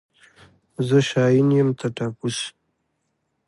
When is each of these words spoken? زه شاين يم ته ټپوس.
زه 0.87 0.97
شاين 1.09 1.47
يم 1.57 1.69
ته 1.79 1.87
ټپوس. 1.95 2.37